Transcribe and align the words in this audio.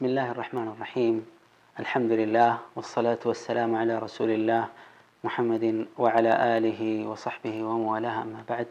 بسم 0.00 0.08
الله 0.08 0.30
الرحمن 0.30 0.68
الرحيم 0.68 1.16
الحمد 1.82 2.12
لله 2.12 2.58
والصلاة 2.76 3.18
والسلام 3.24 3.70
على 3.76 3.98
رسول 3.98 4.30
الله 4.30 4.64
محمد 5.24 5.86
وعلى 5.98 6.32
آله 6.58 7.06
وصحبه 7.10 7.54
وموالاه 7.68 8.22
أما 8.22 8.42
بعد 8.48 8.66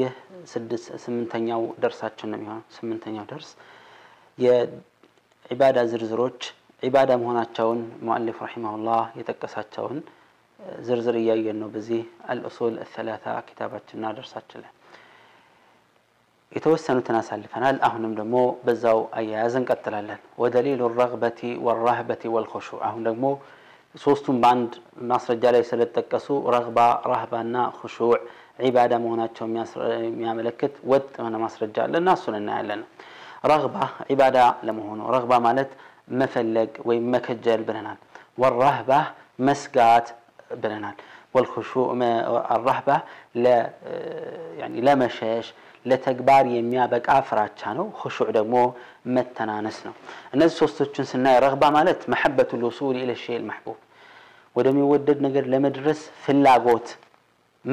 يه 0.00 0.12
سدس 0.52 0.84
سمنتنيا 1.04 1.56
درسات 1.84 2.12
جنم 2.22 2.40
يهون 2.46 2.62
سمنتنيا 2.76 3.24
درس 3.32 3.50
يه 4.38 4.70
عبادة 5.50 5.84
زرزروج 5.92 6.40
عبادة 6.84 7.14
مهنات 7.24 7.50
تشون 7.54 7.80
مؤلف 8.08 8.36
رحمه 8.46 8.72
الله 8.78 9.02
يتكسات 9.20 9.66
تشون 9.72 9.96
زرزر 10.88 11.14
يا 11.28 11.34
ينو 11.46 11.68
بزي 11.74 12.00
الأصول 12.34 12.72
الثلاثة 12.84 13.32
كتابات 13.48 13.82
جنم 13.94 14.10
درسات 14.18 14.44
جنم 14.52 14.72
يتوسنتنا 16.56 17.20
سالفنا 17.28 17.68
الأهون 17.74 18.04
دمو 18.18 18.42
بزاو 18.66 18.98
أيازن 19.20 19.64
قتلالن 19.70 20.20
ودليل 20.42 20.80
الرغبة 20.90 21.40
والرهبة 21.66 22.22
والخشوع 22.34 22.80
أهون 22.88 23.04
دمو 23.06 23.32
سوستن 24.04 24.36
باند 24.44 24.70
ناصر 25.10 25.32
الجالي 25.36 25.62
سلتكسو 25.70 26.34
رغبة 26.56 26.86
رهبة 27.12 27.40
نا 27.54 27.62
خشوع 27.80 28.18
عبادة 28.64 28.96
مهنا 29.04 29.26
تشوم 29.28 29.52
ياسر 29.58 29.80
ياملكت 30.28 30.74
ود 30.92 31.06
أنا 31.18 31.38
ناصر 31.44 31.60
الجالي 31.68 31.98
ناسون 32.08 32.34
النعلن 32.40 32.80
رغبة 33.52 33.82
عبادة 34.10 34.44
لمهون 34.66 34.98
رغبة 35.16 35.36
مالت 35.46 35.70
مفلق 36.20 36.70
ويمكجل 36.88 37.60
بنال 37.68 37.98
والرهبة 38.40 38.98
مسقات 39.46 40.06
بنال 40.62 40.96
والخشوع 41.34 41.88
ما 42.00 42.10
الرهبة 42.56 42.96
لا 43.44 43.56
يعني 44.60 44.76
لا 44.86 44.92
مشاش 45.04 45.46
لتكبار 45.90 46.44
يميا 46.56 46.84
بك 46.92 47.06
أفراتشانو 47.20 47.86
خشوع 48.00 48.28
دمو 48.38 48.64
متنانسنا 49.14 49.92
الناس 50.34 50.50
سوستوشن 50.60 51.04
سناي 51.12 51.36
رغبة 51.46 51.68
مالت 51.76 52.00
محبة 52.14 52.50
الوصول 52.58 52.94
إلى 53.02 53.12
الشيء 53.18 53.36
المحبوب 53.42 53.76
ودم 54.56 54.76
يودد 54.82 55.18
نقر 55.26 55.44
لمدرس 55.52 56.00
في 56.22 56.30
اللاغوت 56.34 56.88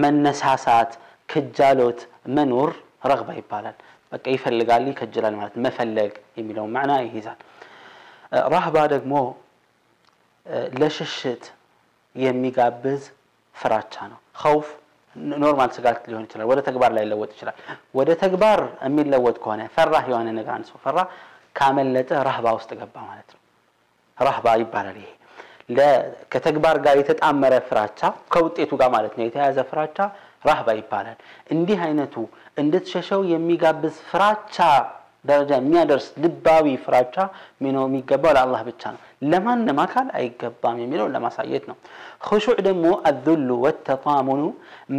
من 0.02 0.14
نساسات 0.26 0.92
كجالوت 1.32 2.00
منور 2.36 2.70
رغبة 3.12 3.34
يبالن 3.40 3.76
بك 4.12 4.24
أي 4.28 4.38
فلق 4.44 4.70
لي 4.84 4.92
كجلال 5.00 5.34
مالت 5.40 5.54
مفلق 5.66 6.12
يميلون 6.38 6.70
معنى 6.76 6.96
إيه 7.00 7.22
زان 7.26 7.38
رهبة 8.56 8.86
دمو 8.86 9.34
لششت 10.84 11.44
يمي 12.24 12.50
قابز 12.58 13.04
فراتشانو 13.60 14.18
خوف 14.44 14.68
ኖርማል 15.44 15.70
ስጋት 15.78 16.04
ሊሆን 16.12 16.24
ይችላል። 16.28 16.46
ወደ 16.52 16.60
ተግባር 16.68 16.92
ላይ 16.98 17.06
ለወጥ 17.12 17.32
ይችላል። 17.36 17.56
ወደ 18.00 18.10
ተግባር 18.24 18.60
የሚለወጥ 18.88 19.38
ከሆነ 19.44 19.62
ፈራህ 19.76 20.06
የሆነ 20.12 20.28
ነገር 20.40 20.54
አንድ 20.58 20.68
ፈራ 20.86 20.98
ካመለጠ 21.60 22.10
ራህባ 22.30 22.48
ውስጥ 22.58 22.72
ገባ 22.82 22.96
ማለት 23.12 23.30
ነው። 23.36 23.40
ራህባ 24.28 24.48
ይባላል 24.64 24.98
ይሄ 25.04 25.10
ከተግባር 26.34 26.78
ጋር 26.86 26.96
የተጣመረ 27.02 27.54
ፍራቻ 27.70 28.00
ከውጤቱ 28.34 28.72
ጋር 28.82 28.90
ማለት 28.96 29.14
ነው 29.18 29.24
የተያዘ 29.28 29.58
ፍራቻ 29.72 29.98
ራህባ 30.50 30.70
ይባላል። 30.82 31.18
እንዲህ 31.54 31.80
አይነቱ 31.88 32.16
እንድትሸሸው 32.62 33.22
የሚጋብዝ 33.34 33.96
ፍራቻ 34.12 34.56
ደረጃ 35.30 35.52
የሚያደርስ 35.62 36.08
ልባዊ 36.24 36.66
ፍራቻ 36.86 37.16
ሚነው 37.64 37.84
የሚገባው 37.88 38.32
ለአላህ 38.38 38.62
ብቻ 38.70 38.82
ነው። 38.96 39.02
ለማንም 39.32 39.80
አካል 39.84 40.08
አይገባም 40.20 40.78
የሚለውን 40.84 41.12
ለማሳየት 41.16 41.64
ነው። 41.72 41.78
ኹሹዕ 42.28 42.58
ደግሞ 42.68 42.86
አዙሉ 43.10 43.50
ወተጣሙኑ 43.66 44.44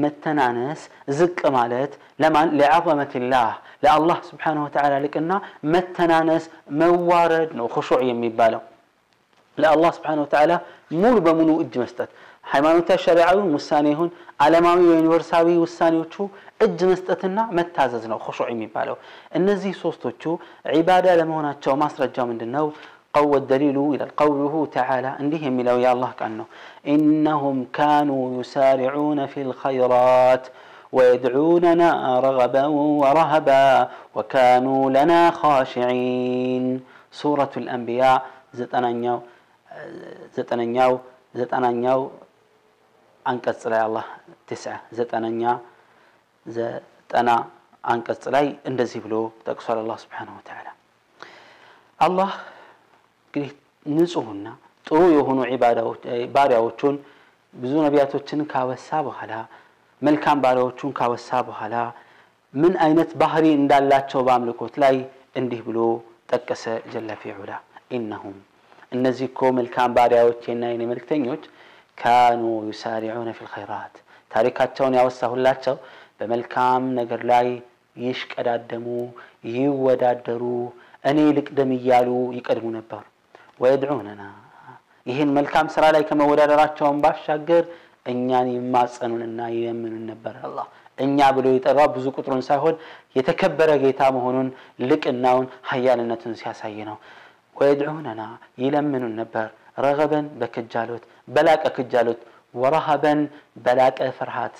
መተናነስ፣ 0.03 0.83
ዝቅ 1.20 1.39
ማለት 1.59 1.92
ለማን 2.25 2.50
ለዓዘመቲላህ 2.61 3.50
ለአላህ 3.84 4.19
ስብሓነሁ 4.31 4.62
ወተዓላ 4.69 4.94
ልቅና 5.06 5.32
መተናነስ፣ 5.75 6.44
መዋረድ 6.82 7.50
ነው 7.61 7.69
ኹሹዕ 7.77 8.00
የሚባለው 8.11 8.62
ለአላህ 9.62 9.91
ስብሓነሁ 9.99 10.25
ወተዓላ 10.27 10.53
ሙሉ 11.03 11.16
በሙሉ 11.27 11.49
እጅ 11.65 11.75
መስጠት 11.84 12.11
ሃይማኖታዊ 12.53 12.99
ሸሪዓዊ 13.06 13.37
ውሳኔ 13.56 13.87
ይሁን 13.94 14.09
ዓለማዊ 14.44 14.78
ዩኒቨርሳዊ 15.00 15.47
ውሳኔዎቹ 15.65 16.15
እጅ 16.65 16.78
መስጠትና 16.93 17.38
መታዘዝ 17.59 18.05
ነው 18.12 18.19
ኹሹዕ 18.25 18.49
የሚባለው። 18.55 18.97
እነዚህ 19.38 19.72
ሶስቶቹ 19.84 20.22
ዒባዳ 20.78 21.06
ለመሆናቸው 21.21 21.72
ማስረጃው 21.82 22.27
ምንድን 22.32 22.50
ነው? 22.56 22.65
قوى 23.12 23.37
الدليل 23.37 23.95
إلى 23.95 24.09
قوله 24.17 24.67
تعالى 24.73 25.17
أنهم 25.21 25.61
إلى 25.61 25.73
ويا 25.73 25.93
الله 25.93 26.12
كأنه 26.21 26.45
إنهم 26.87 27.67
كانوا 27.73 28.41
يسارعون 28.41 29.27
في 29.27 29.43
الخيرات 29.43 30.47
ويدعوننا 30.93 32.21
رغبا 32.21 32.67
ورهبا 32.67 33.91
وكانوا 34.15 34.91
لنا 34.91 35.23
خاشعين 35.41 36.67
سورة 37.23 37.50
الأنبياء 37.61 38.19
زتنانيو 38.55 39.19
زتنانيو 40.37 40.94
زتنانيو 41.41 42.00
أنكس 43.31 43.61
لا 43.73 43.81
الله 43.87 44.05
تسعة 44.49 44.79
زتنانيا 44.99 45.53
زتنا 46.56 47.37
أنكس 47.91 48.23
لا 48.34 48.41
تكسر 49.47 49.77
الله 49.83 49.97
سبحانه 50.05 50.33
وتعالى 50.39 50.71
الله 52.06 52.31
እንግዲህ 53.32 53.53
ንጹህና 53.97 54.48
ጥሩ 54.87 54.98
የሆኑ 55.16 55.38
ባሪያዎቹን 56.34 56.97
ብዙ 57.62 57.72
ነቢያቶችን 57.87 58.41
ካወሳ 58.53 58.88
በኋላ 59.06 59.34
መልካም 60.06 60.38
ባሪያዎቹን 60.44 60.91
ካወሳ 60.98 61.28
በኋላ 61.48 61.76
ምን 62.62 62.75
አይነት 62.87 63.10
ባህሪ 63.22 63.44
እንዳላቸው 63.60 64.20
በአምልኮት 64.26 64.75
ላይ 64.84 64.97
እንዲህ 65.41 65.60
ብሎ 65.69 65.78
ጠቀሰ 66.37 66.65
ጀለፊ 66.94 67.22
ዑላ 67.38 67.53
ኢነሁም 67.98 68.37
እነዚህ 68.97 69.26
እኮ 69.32 69.41
መልካም 69.60 69.94
ባሪያዎቼና 69.99 70.62
የኔ 70.72 70.82
መልክተኞች 70.93 71.43
ካኑ 72.03 72.43
ዩሳሪዑነ 72.70 73.28
ፊ 73.38 73.47
ልኸይራት 73.47 73.97
ታሪካቸውን 74.34 74.97
ያወሳሁላቸው 75.00 75.78
በመልካም 76.20 76.84
ነገር 77.00 77.22
ላይ 77.32 77.49
ይሽቀዳደሙ 78.06 78.87
ይወዳደሩ 79.56 80.44
እኔ 81.12 81.19
ልቅደም 81.38 81.72
እያሉ 81.81 82.09
ይቀድሙ 82.38 82.66
ነበር 82.78 83.03
ወየድዑነና 83.62 84.22
ይህን 85.10 85.30
መልካም 85.38 85.66
ስራ 85.74 85.84
ላይ 85.94 86.02
ከመወዳደራቸውን 86.08 87.00
ባሻገር 87.04 87.64
እኛን 88.12 88.48
ይማጸኑንና 88.56 89.40
ይለምኑን 89.54 90.04
ነበር። 90.12 90.34
አላህ 90.46 90.66
እኛ 91.04 91.18
ብሎ 91.36 91.46
የጠራው 91.54 91.88
ብዙ 91.96 92.06
ቁጥሩን 92.16 92.42
ሳይሆን 92.48 92.74
የተከበረ 93.18 93.70
ጌታ 93.84 94.00
መሆኑን 94.16 94.48
ልቅናውን፣ 94.90 95.46
ሀያልነቱን 95.70 96.34
ሲያሳይ 96.40 96.76
ነው። 96.90 96.96
ወየድዑነና 97.60 98.22
ይለምኑን 98.62 99.14
ነበር። 99.22 99.48
ረገበን 99.84 100.26
በክጃሎት 100.40 101.04
በላቀ 101.34 101.64
ክጃሎት፣ 101.78 102.20
ወረሀበን 102.62 103.20
በላቀ 103.64 103.98
ፍርሃት፣ 104.19 104.56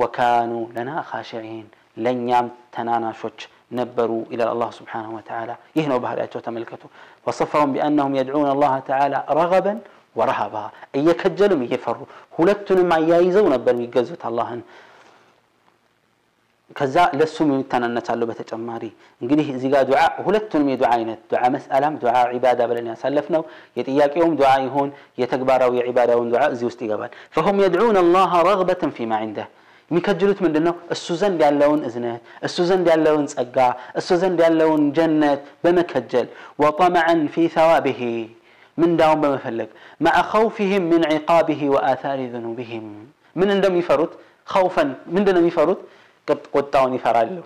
ወካኑ 0.00 0.52
ለና 0.76 0.90
ኻሽዒን 1.10 1.66
ለእኛም 2.04 2.46
ተናናሾች 2.76 3.38
نبروا 3.78 4.24
إلى 4.32 4.44
الله 4.52 4.70
سبحانه 4.70 5.10
وتعالى 5.16 5.54
يهنوا 5.76 5.98
بها 5.98 6.12
الآية 6.14 6.44
ملكته 6.46 6.88
وصفهم 7.26 7.72
بأنهم 7.72 8.12
يدعون 8.20 8.50
الله 8.50 8.78
تعالى 8.78 9.24
رغبا 9.30 9.78
ورهبا 10.16 10.70
أي 10.94 11.14
كجلهم 11.14 11.62
يفروا 11.62 12.06
هلتن 12.38 12.78
ما 12.90 12.98
يايزوا 13.10 13.48
نبر 13.54 13.74
يقزوت 13.86 14.22
الله 14.30 14.48
كذا 16.78 17.04
لسوم 17.20 17.48
يمتنا 17.56 17.86
أن 17.90 17.98
تعلو 18.06 18.24
بتجماري 18.30 18.90
نقوله 19.22 19.48
زيقا 19.62 19.82
دعاء 19.92 20.12
هلتن 20.26 20.60
مي 20.68 20.74
دعاينة 20.82 21.16
دعاء 21.32 21.50
مسألة 21.56 21.86
دعاء 22.04 22.24
عبادة 22.34 22.62
بلن 22.70 22.86
يسلفنو 22.94 23.42
يتياك 23.78 24.12
يوم 24.22 24.32
دعاء 24.42 24.62
هون 24.74 24.88
يتقبارا 25.22 25.66
ويعبادا 25.70 26.14
ودعاء 26.20 26.50
زيوستيقبال 26.60 27.10
فهم 27.34 27.56
يدعون 27.66 27.96
الله 28.04 28.30
رغبة 28.50 28.82
فيما 28.96 29.16
عنده 29.22 29.44
የሚከጅሉት 29.90 30.38
ምንድነው 30.44 30.74
እሱ 30.94 31.04
ዘንድ 31.20 31.40
ያለውን 31.46 31.80
እዝነት 31.88 32.20
እሱ 32.46 32.56
ዘንድ 32.70 32.86
ያለውን 32.94 33.24
ጸጋ 33.32 33.56
እሱ 34.00 34.08
ዘንድ 34.22 34.38
ያለውን 34.46 34.82
ጀነት 34.96 35.40
በመከጀል 35.64 36.28
ወጠመዐን 36.64 37.22
ፊ 37.34 37.46
ሰዋቢሂ 37.56 38.02
ምንዳውን 38.82 39.18
በመፈለግ 39.24 39.70
ማዕ 40.06 40.18
ኸውፊህም 40.34 40.84
ምን 40.90 41.02
ዒቃቢሂ 41.14 41.60
ወአታሪ 41.74 42.20
ዝኑቢህም 42.34 42.86
ምን 43.40 43.48
እንደሚፈሩት 43.56 44.12
ኸውፈን 44.52 44.90
ምንድነው 45.16 45.42
የሚፈሩት 45.44 45.80
ቁጣውን 46.58 46.92
ይፈራሉ 46.98 47.36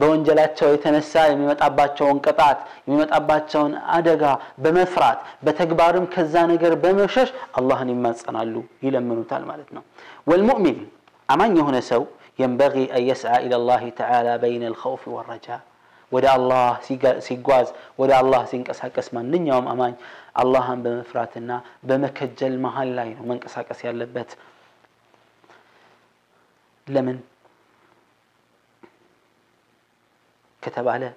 በወንጀላቸው 0.00 0.68
የተነሳ 0.74 1.14
የሚመጣባቸውን 1.30 2.18
ቅጣት 2.26 2.60
የሚመጣባቸውን 2.86 3.72
አደጋ 3.96 4.22
በመፍራት 4.64 5.18
በተግባርም 5.46 6.04
ከዛ 6.14 6.34
ነገር 6.52 6.74
በመሸሽ 6.84 7.28
አላህን 7.60 7.90
ይማጸናሉ 7.94 8.54
ይለምኑታል 8.86 9.42
ማለት 9.50 9.68
ነው 9.76 9.82
ወልሙእሚን 10.32 10.78
أمان 11.32 11.50
يهنا 11.60 11.82
سو 11.90 12.02
ينبغي 12.44 12.84
أن 12.96 13.02
يسعى 13.10 13.38
إلى 13.46 13.56
الله 13.60 13.82
تعالى 14.00 14.32
بين 14.46 14.62
الخوف 14.72 15.02
والرجاء 15.16 15.60
ودا 16.14 16.30
الله 16.38 16.68
سيقواز 17.26 17.68
ودا 18.00 18.16
الله 18.22 18.40
سينك 18.50 18.68
أسحك 18.74 18.96
اسمان 19.04 19.24
نن 19.32 19.46
يوم 19.52 19.64
أمان 19.74 19.94
الله 20.42 20.62
هم 20.70 20.80
بمفراتنا 20.84 21.56
بمكجل 21.88 22.52
مهال 22.64 22.88
لاين 22.96 23.16
ومنك 23.22 23.42
أسحك 23.48 23.68
أسيا 23.74 23.92
لبت 24.00 24.30
لمن 26.94 27.16
كتب 30.64 30.86
على 30.94 31.08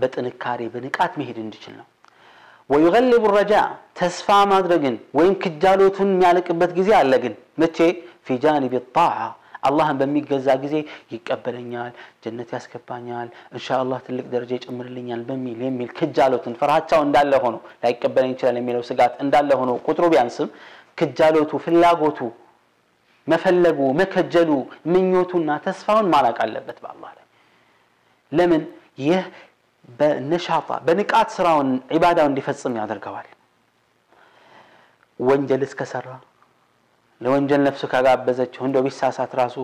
بتنكاري 0.00 0.66
بنكات 0.74 1.12
مهيد 1.20 1.38
اندشلنا 1.46 1.84
ويغلب 2.72 3.22
الرجاء 3.30 3.66
تسفى 3.98 4.38
مدرجن 4.52 4.96
ويمكن 5.16 5.52
جالوتن 5.62 6.08
يالك 6.26 6.48
بتجزي 6.60 6.94
على 7.00 7.16
متي 7.60 7.88
في 8.26 8.32
جانب 8.44 8.74
الطاعه 8.82 9.30
አላህን 9.68 9.96
በሚገዛ 10.00 10.48
ጊዜ 10.62 10.74
ይቀበለኛል፣ 11.14 11.92
ጀነት 12.22 12.48
ያስገባኛል፣ 12.56 13.28
እንሻአላህ 13.56 13.98
ትልቅ 14.06 14.26
ደረጃ 14.34 14.50
ይጨምርልኛል 14.58 15.20
በሚል 15.28 15.58
የሚል 15.66 15.90
ክጃሎትን 15.98 16.54
ፍርሃቻው 16.60 17.00
እንዳለ 17.06 17.32
ሆኖ 17.44 17.56
ላይቀበለኝ 17.84 18.32
ይችላል 18.36 18.56
የሚለው 18.60 18.82
ስጋት 18.90 19.12
እንዳለ 19.24 19.50
ሆኖ 19.60 19.70
ቁጥሩ 19.88 20.04
ቢያንስም 20.14 20.48
ክጃሎቱ፣ 21.00 21.50
ፍላጎቱ፣ 21.66 22.18
መፈለጉ፣ 23.32 23.78
መከጀሉ፣ 24.02 24.50
ምኞቱና 24.94 25.48
ተስፋውን 25.68 26.08
ማራቅ 26.14 26.36
አለበት 26.46 26.78
በአላህ 26.84 27.10
ላይ 27.18 27.24
ለምን 28.38 28.64
ይህ 29.06 29.22
በነሻጣ 30.00 30.68
በንቃት 30.88 31.28
ስራውን 31.36 31.68
ዒባዳው 31.94 32.26
እንዲፈጽም 32.30 32.76
ያደርገዋል። 32.80 33.28
ወንጀል 35.28 35.62
እስከሰራ 35.66 36.06
ለወንጀል 37.24 37.60
ነፍስ 37.68 37.82
ካጋበዘችው 37.92 38.62
እንደው 38.68 38.82
ቢሳሳት 38.86 39.32
ራሱ 39.40 39.56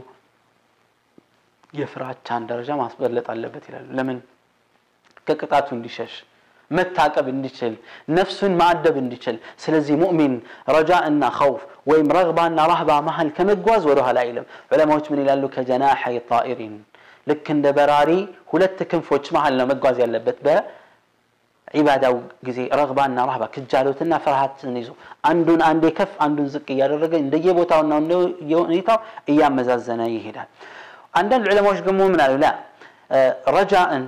የፍራቻን 1.80 2.42
ደረጃ 2.50 2.68
ማስበለጥ 2.82 3.26
አለበት 3.34 3.64
ይላሉ። 3.68 3.86
ለምን 3.98 4.18
ከቅጣቱ 5.28 5.66
እንዲሸሽ 5.78 6.12
መታቀብ 6.76 7.26
እንዲችል 7.34 7.74
ነፍሱን 8.18 8.52
ማዕደብ 8.60 8.96
እንዲችል። 9.02 9.36
ስለዚህ 9.62 9.94
ሙእሚን 10.02 10.32
ረጃ 10.76 10.90
እና 11.10 11.22
ኸውፍ 11.38 11.60
ወይም 11.90 12.08
ረግባና 12.18 12.58
ራህባ 12.72 12.90
መሀል 13.08 13.28
ከመጓዝ 13.36 13.82
ወደኋላ 13.90 14.18
አይልም። 14.24 14.46
ዑለማዎች 14.72 15.06
ምን 15.12 15.20
ይላሉ? 15.22 15.42
ከጀናሐይ 15.54 16.16
ጣኢሪን 16.30 16.74
ልክ 17.30 17.46
እንደ 17.56 17.66
በራሪ 17.78 18.10
ሁለት 18.52 18.78
ክንፎች 18.90 19.24
መሀል 19.36 19.54
ነው 19.60 19.66
መጓዝ 19.72 19.96
ያለበት 20.04 20.38
ዒባዳው 21.80 22.14
ጊዜ 22.46 22.58
ረግባና 22.80 23.18
ራህባ 23.28 23.44
ክጃሎትና 23.54 24.12
ፍርሃትን 24.24 24.74
ይዞ 24.80 24.88
አንዱን 25.30 25.60
አንዴ 25.70 25.84
ከፍ 25.98 26.12
አንዱን 26.26 26.48
ዝቅ 26.54 26.66
እያደረገ 26.74 27.12
እንደየቦታውና 27.24 27.92
ሁኔታው 28.68 28.98
እያመዛዘነ 29.32 30.02
ይሄዳል። 30.16 30.48
አንዳንድ 31.20 31.44
ዑለማዎች 31.52 31.80
ግን 31.86 31.94
ምን 32.12 32.20
አሉ? 32.26 32.34
ላ 32.44 32.46
ረጃእን 33.56 34.04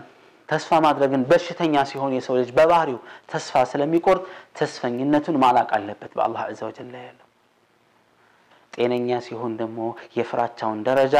ተስፋ 0.52 0.70
ማድረግን 0.86 1.22
በሽተኛ 1.30 1.74
ሲሆን 1.90 2.12
የሰው 2.18 2.34
ልጅ 2.40 2.50
በባህሪው 2.58 2.98
ተስፋ 3.32 3.52
ስለሚቆርጥ 3.72 4.22
ተስፈኝነቱን 4.58 5.36
ማላቅ 5.44 5.68
አለበት 5.78 6.10
በአላህ 6.18 6.42
ዐዘ 6.50 6.60
ወጀል 6.68 6.88
ላይ 6.94 7.04
ያለው። 7.08 7.26
ጤነኛ 8.74 9.10
ሲሆን 9.28 9.52
ደግሞ 9.62 9.78
የፍራቻውን 10.18 10.80
ደረጃ 10.88 11.16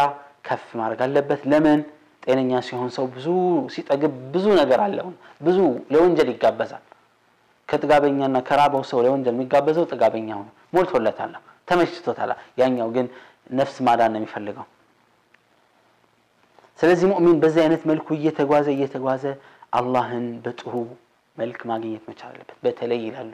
ከፍ 0.48 0.66
ማድረግ 0.80 1.00
አለበት። 1.06 1.40
ለምን 1.52 1.80
ጤነኛ 2.24 2.50
ሲሆን 2.68 2.90
ሰው 2.96 3.04
ብዙ 3.16 3.26
ሲጠግብ 3.74 4.14
ብዙ 4.34 4.46
ነገር 4.60 4.80
አለው። 4.86 5.08
ብዙ 5.46 5.56
ለወንጀል 5.92 6.28
ይጋበዛል። 6.34 6.84
ከጥጋበኛና 7.70 8.36
ከራበው 8.48 8.82
ሰው 8.90 8.98
ለወንጀል 9.06 9.34
የሚጋበዘው 9.36 9.84
ጥጋበኛ 9.92 10.28
ሆነ 10.38 10.48
ሞልቶለታል፣ 10.74 11.32
ተመችቶታል። 11.68 12.30
ያኛው 12.60 12.88
ግን 12.96 13.06
ነፍስ 13.58 13.76
ማዳን 13.86 14.10
ነው 14.14 14.18
የሚፈልገው። 14.20 14.66
ስለዚህ 16.80 17.06
ሙእሚን 17.12 17.36
በዚህ 17.42 17.60
አይነት 17.66 17.82
መልኩ 17.90 18.06
እየተጓዘ 18.18 18.66
እየተጓዘ 18.76 19.24
አላህን 19.78 20.26
በጥሩ 20.44 20.72
መልክ 21.40 21.60
ማግኘት 21.70 22.04
መቻል 22.10 22.30
አለበት። 22.32 22.56
በተለይ 22.66 23.00
ይላሉ 23.08 23.30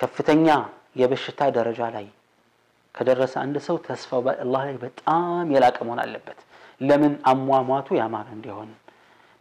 ከፍተኛ 0.00 0.46
የበሽታ 1.00 1.40
ደረጃ 1.58 1.80
ላይ 1.96 2.06
ከደረሰ 2.96 3.34
አንድ 3.44 3.56
ሰው 3.68 3.76
ተስፋው 3.86 4.20
በአላህ 4.26 4.62
ላይ 4.68 4.76
በጣም 4.86 5.46
የላቀ 5.54 5.76
መሆን 5.88 6.00
አለበት። 6.04 6.38
ለምን 6.88 7.12
አሟሟቱ 7.30 7.88
ያማረ 8.00 8.26
እንዲሆን 8.38 8.70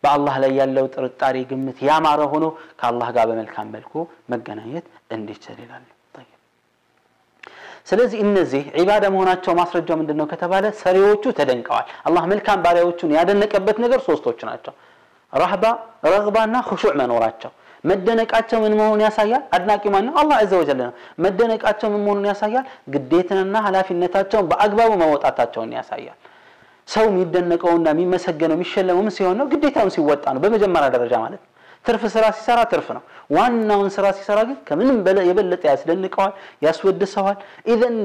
በአላህ 0.03 0.35
ላይ 0.43 0.51
ያለው 0.59 0.85
ጥርጣሬ 0.95 1.37
ግምት 1.51 1.77
ያማረ 1.89 2.21
ሆኖ 2.33 2.45
ከአላህ 2.79 3.07
ጋር 3.17 3.25
በመልካም 3.31 3.67
መልኩ 3.75 3.93
መገናኘት 4.33 4.87
እንዲችል 5.17 5.57
ይላል። 5.65 5.85
ስለዚህ 7.89 8.19
እነዚህ 8.27 8.61
ዒባዳ 8.81 9.03
መሆናቸው 9.13 9.53
ማስረጃው 9.59 9.95
ምንድን 9.99 10.17
ነው 10.19 10.25
ከተባለ 10.29 10.63
ሰሪዎቹ 10.83 11.23
ተደንቀዋል። 11.39 11.85
አላህ 12.07 12.23
መልካም 12.31 12.61
ባሪያዎቹን 12.65 13.11
ያደነቀበት 13.15 13.77
ነገር 13.83 13.99
ሶስቶች 14.07 14.39
ናቸው። 14.47 14.73
ረህባ፣ 15.41 15.65
ረግባና 16.13 16.55
ክሹዕ 16.69 16.93
መኖራቸው 17.01 17.51
መደነቃቸው 17.89 18.57
ምን 18.63 18.73
መሆኑን 18.79 19.01
ያሳያል። 19.07 19.43
አድናቂ 19.57 19.83
ማን 19.95 20.05
ነው? 20.07 20.15
አላህ 20.21 20.35
ዐዘ 20.43 20.51
ወጀል 20.61 20.79
ነው። 20.83 20.95
መደነቃቸው 21.25 21.87
ምን 21.95 22.01
መሆኑን 22.07 22.25
ያሳያል። 22.31 22.65
ግዴትንና 22.95 23.55
ኃላፊነታቸውን 23.67 24.47
በአግባቡ 24.53 24.89
መወጣታቸውን 25.03 25.75
ያሳያል። 25.79 26.17
ሰው 26.93 27.03
የሚደነቀውና 27.11 27.85
የሚመሰገነው 27.93 28.55
የሚሸለመውም 28.57 29.07
ሲሆን 29.17 29.37
ነው፣ 29.41 29.45
ግዴታውን 29.53 29.91
ሲወጣ 29.95 30.23
ነው። 30.35 30.41
በመጀመሪያ 30.45 30.89
ደረጃ 30.95 31.13
ማለት 31.25 31.39
ነው። 31.45 31.51
ትርፍ 31.87 32.03
ስራ 32.15 32.25
ሲሰራ 32.37 32.59
ትርፍ 32.73 32.87
ነው። 32.97 33.03
ዋናውን 33.37 33.89
ስራ 33.95 34.05
ሲሰራ 34.17 34.39
ግን 34.49 34.57
ከምንም 34.67 34.97
የበለጠ 35.29 35.63
ያስደንቀዋል፣ 35.73 36.33
ያስወድሰዋል። 36.65 37.37
ኢዘን 37.73 37.95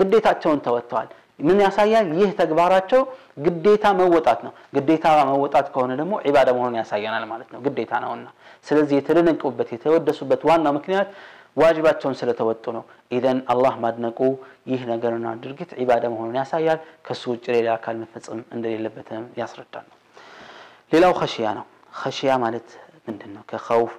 ግዴታቸውን 0.00 0.60
ተወጥተዋል። 0.66 1.10
ምን 1.48 1.58
ያሳያል? 1.66 2.06
ይህ 2.20 2.30
ተግባራቸው 2.40 3.00
ግዴታ 3.44 3.84
መወጣት 4.00 4.40
ነው። 4.46 4.52
ግዴታ 4.76 5.04
መወጣት 5.30 5.66
ከሆነ 5.74 5.92
ደግሞ 6.00 6.14
ዒባዳ 6.28 6.48
መሆኑን 6.56 6.76
ያሳየናል 6.82 7.24
ማለት 7.32 7.48
ነው። 7.54 7.60
ግዴታ 7.66 7.92
ነውና፣ 8.04 8.26
ስለዚህ 8.68 8.96
የተደነቁበት 9.00 9.68
የተወደሱበት 9.76 10.42
ዋናው 10.50 10.72
ምክንያት 10.78 11.08
ዋጅባቸውን 11.60 12.14
ስለተወጡ 12.20 12.64
ነው 12.76 12.84
ኢዘን 13.16 13.38
አላህ 13.52 13.72
ማድነቁ 13.84 14.18
ይህ 14.72 14.80
ነገርና 14.92 15.26
ድርጊት 15.42 15.70
ዒባዳ 15.82 16.04
መሆኑን 16.12 16.36
ያሳያል 16.40 16.78
ከሱ 17.06 17.22
ውጭ 17.32 17.44
ሌላ 17.56 17.68
አካል 17.78 17.96
መፈጸም 18.02 18.40
እንደሌለበትም 18.56 19.24
ያስረዳል 19.40 19.84
ነው 19.90 19.98
ሌላው 20.92 21.12
ከሽያ 21.20 21.48
ነው 21.58 21.66
ከሽያ 22.00 22.32
ማለት 22.44 22.68
ምንድን 23.06 23.32
ነው 23.36 23.42
ከኸውፍ 23.50 23.92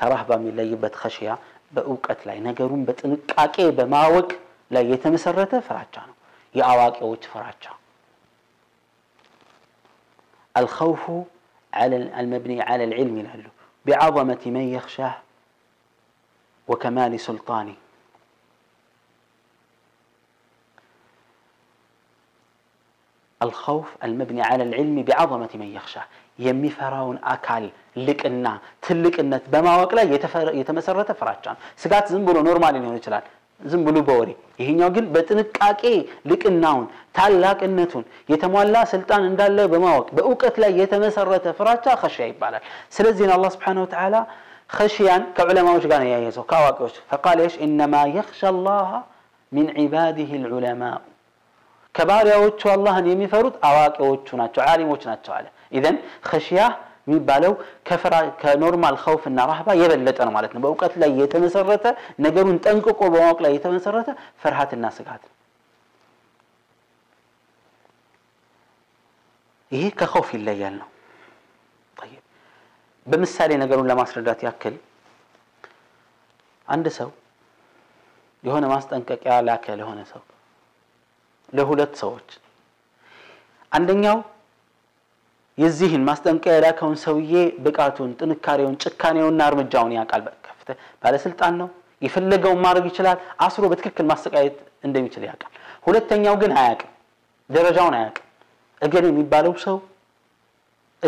ከራህባ 0.00 0.30
የሚለይበት 0.40 0.94
ከሽያ 1.02 1.30
በእውቀት 1.76 2.20
ላይ 2.28 2.38
ነገሩን 2.48 2.80
በጥንቃቄ 2.88 3.56
በማወቅ 3.80 4.30
ላይ 4.74 4.84
የተመሰረተ 4.92 5.52
ፍራቻ 5.70 5.94
ነው 6.10 6.16
የአዋቂዎች 6.60 7.24
ፍራቻ 7.34 7.64
الخوف 10.62 11.04
على 11.78 11.96
المبني 12.20 12.56
على 12.68 12.84
العلم 12.88 13.14
يلالو 13.20 13.52
بعظمة 13.86 14.42
من 14.56 14.64
يخشاه 14.76 15.14
وكمال 16.70 17.12
سلطاني 17.28 17.76
الخوف 23.42 23.86
المبني 24.04 24.42
على 24.42 24.62
العلم 24.68 24.96
بعظمة 25.02 25.50
من 25.60 25.68
يخشى 25.78 26.00
يمي 26.38 26.70
فراون 26.78 27.16
أكل 27.24 27.64
لكنا 28.08 28.52
تلكنا 28.84 29.40
بما 29.52 29.72
وقلا 29.80 30.02
يتمسرت 30.60 31.08
فراجان 31.20 31.56
سقات 31.82 32.04
زنبولو 32.12 32.40
نورمالي 32.48 32.78
نيون 32.82 32.96
يشلال 33.00 33.24
زنبولو 33.72 34.00
بوري 34.10 34.34
يهين 34.60 34.78
يوغل 34.82 35.06
بتنكاكي 35.14 35.94
لكناون 36.30 36.84
تالاك 37.16 37.60
النتون 37.70 38.04
يتموالا 38.32 38.82
سلطان 38.92 39.20
اندال 39.30 39.50
له 39.56 39.64
بما 39.72 39.90
وقلا 39.98 40.14
بأوكت 40.16 40.54
لا 40.62 40.68
يتمسرت 40.80 41.44
فراجان 41.58 41.96
خشي 42.02 42.22
يبالك 42.30 42.62
سلزين 42.96 43.30
الله 43.36 43.48
سبحانه 43.56 43.80
وتعالى 43.84 44.20
خشيان 44.76 45.22
كعلماء 45.36 45.72
وش 45.76 45.84
قال 45.90 46.02
يا 46.12 46.18
يسو 46.26 46.42
كواك 46.52 46.78
فقال 47.10 47.38
إيش 47.46 47.54
إنما 47.66 48.00
يخشى 48.18 48.48
الله 48.54 48.90
من 49.56 49.66
عباده 49.80 50.30
العلماء 50.40 50.98
كبار 51.96 52.24
يا 52.32 52.36
وش 52.44 52.62
الله 52.76 52.94
اني 53.00 53.10
يمي 53.14 53.26
فرد 53.34 53.52
أواك 53.68 53.96
وش 54.10 54.28
ناتش 54.40 54.58
عالم 54.68 54.88
وش 54.94 55.04
ناتش 55.10 55.28
عالم 55.34 55.50
إذن 55.76 55.94
خشيا 56.30 56.66
ميبالو 57.10 57.52
كفرا 57.88 58.20
كنورمال 58.42 58.94
خوف 59.04 59.22
إن 59.30 59.38
رهبة 59.50 59.72
يبلت 59.82 60.16
أنا 60.22 60.30
مالتنا 60.36 60.60
بوقت 60.64 60.92
لا 61.02 61.06
يتمسرتة 61.20 61.90
نجرون 62.24 62.58
تنكوك 62.64 63.00
وبوق 63.02 63.38
لا 63.44 63.48
يتمسرتة 63.56 64.12
فرحات 64.42 64.70
الناس 64.78 64.98
قاعدة 65.08 65.28
إيه، 69.72 69.78
ይሄ 69.78 69.90
كخوف 70.00 70.28
الليل 70.38 70.72
ነው 70.80 70.88
በምሳሌ 73.10 73.50
ነገሩን 73.62 73.88
ለማስረዳት 73.90 74.40
ያክል 74.46 74.74
አንድ 76.74 76.86
ሰው 76.98 77.08
የሆነ 78.46 78.64
ማስጠንቀቂያ 78.74 79.34
ላከ 79.48 79.64
ለሆነ 79.80 80.00
ሰው 80.10 80.22
ለሁለት 81.56 81.94
ሰዎች 82.02 82.28
አንደኛው 83.76 84.18
የዚህን 85.62 86.02
ማስጠንቀቂያ 86.08 86.54
የላከውን 86.56 86.96
ሰውዬ 87.06 87.34
ብቃቱን፣ 87.64 88.10
ጥንካሬውን፣ 88.20 88.76
ጭካኔውና 88.82 89.40
እርምጃውን 89.50 89.92
ያውቃል። 89.96 90.22
በከፍተ 90.26 90.68
ባለስልጣን 91.02 91.54
ነው፣ 91.60 91.68
የፈለገውን 92.06 92.60
ማድረግ 92.66 92.84
ይችላል። 92.90 93.18
አስሮ 93.46 93.62
በትክክል 93.72 94.06
ማሰቃየት 94.12 94.56
እንደሚችል 94.88 95.22
ያውቃል። 95.28 95.52
ሁለተኛው 95.86 96.36
ግን 96.42 96.52
አያቅም 96.60 96.92
ደረጃውን 97.56 97.96
አያውቅም። 98.00 98.26
እገሌ 98.86 99.04
የሚባለው 99.12 99.54
ሰው 99.66 99.76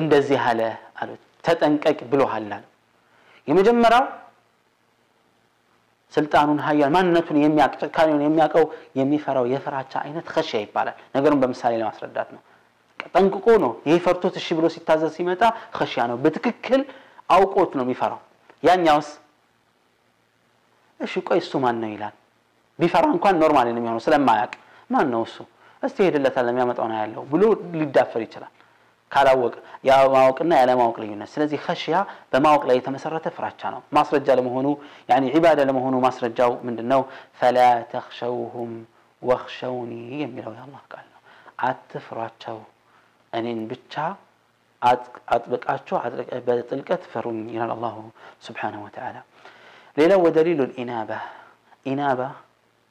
እንደዚህ 0.00 0.40
አለ 0.50 0.60
አሉት። 1.02 1.22
ተጠንቀቅ 1.46 1.98
ብሎሃል 2.10 2.50
አለ። 2.56 2.64
የመጀመሪያው 3.50 4.04
ስልጣኑን 6.16 6.58
ሀያል 6.66 6.90
ማንነቱን 6.94 7.36
የሚያቅ 7.44 7.72
ጭካኔውን 7.82 8.22
የሚያውቀው 8.24 8.64
የሚፈራው 9.00 9.44
የፍራቻ 9.52 9.92
አይነት 10.06 10.26
ከሻ 10.34 10.50
ይባላል። 10.64 10.96
ነገሩን 11.16 11.38
በምሳሌ 11.42 11.72
ለማስረዳት 11.82 12.28
ነው። 12.36 12.42
ጠንቅቆ 13.16 13.46
ነው 13.64 13.72
ይሄ 13.88 13.94
ፈርቶት 14.06 14.34
እሺ 14.40 14.48
ብሎ 14.58 14.66
ሲታዘዝ 14.74 15.10
ሲመጣ 15.18 15.42
ከሻ 15.76 15.94
ነው። 16.10 16.16
በትክክል 16.24 16.82
አውቆት 17.36 17.70
ነው 17.78 17.84
የሚፈራው። 17.86 18.20
ያኛውስ 18.68 19.08
እሺ 21.06 21.12
ቆይ 21.28 21.38
እሱ 21.44 21.52
ማን 21.64 21.76
ነው 21.82 21.90
ይላል። 21.94 22.14
ቢፈራ 22.80 23.04
እንኳን 23.14 23.34
ኖርማል 23.42 23.66
ነው 23.74 23.80
የሚሆነው 23.82 24.02
ስለማያቅ 24.08 24.52
ማን 24.94 25.06
ነው 25.14 25.22
እሱ፣ 25.28 25.36
እስቲ 25.86 25.98
ሄድለታል 26.08 26.44
ለሚያመጣው 26.48 26.86
ነው 26.92 26.98
ያለው 27.02 27.22
ብሎ 27.32 27.42
ሊዳፈር 27.78 28.20
ይችላል። 28.26 28.52
ካላወቅ 29.14 29.54
የማወቅና 29.88 30.50
ያለማወቅ 30.60 30.96
ልዩነት። 31.02 31.30
ስለዚህ 31.34 31.58
ኸሽያ 31.66 31.96
በማወቅ 32.32 32.62
ላይ 32.68 32.76
የተመሰረተ 32.78 33.26
ፍራቻ 33.38 33.60
ነው። 33.74 33.80
ማስረጃ 33.96 34.28
ለመሆኑ 34.38 34.68
ያኒ 35.10 35.24
ዒባዳ 35.36 35.60
ለመሆኑ 35.70 35.94
ማስረጃው 36.06 36.52
ምንድን 36.66 36.88
ነው? 36.92 37.00
ፈላ 37.40 37.58
ተኽሸውሁም 37.92 38.72
ወኽሸውኒ 39.30 39.92
የሚለው 40.24 40.52
የአላህ 40.58 40.82
ቃል 40.92 41.06
ነው። 41.14 41.20
አትፍሯቸው፣ 41.68 42.58
እኔን 43.38 43.60
ብቻ 43.72 43.94
አጥብቃችሁ 45.34 45.96
በጥልቀት 46.46 47.02
ፍሩኝ 47.12 47.40
ይላል 47.54 47.72
አላሁ 47.76 47.96
ስብሓነሁ 48.46 48.80
ወተዓላ። 48.86 49.16
ሌላው 50.00 50.20
ወደሊሉ 50.28 50.60
ኢናባ 50.82 51.10
ኢናባ 51.92 52.20